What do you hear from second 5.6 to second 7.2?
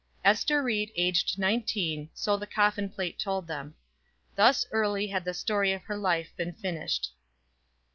of her life been finished.